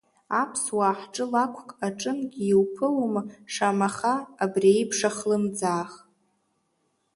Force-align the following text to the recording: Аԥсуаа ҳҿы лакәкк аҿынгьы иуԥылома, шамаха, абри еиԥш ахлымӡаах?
Аԥсуаа 0.41 0.95
ҳҿы 0.99 1.25
лакәкк 1.31 1.69
аҿынгьы 1.87 2.43
иуԥылома, 2.51 3.21
шамаха, 3.53 4.15
абри 4.43 4.69
еиԥш 4.77 4.99
ахлымӡаах? 5.09 5.91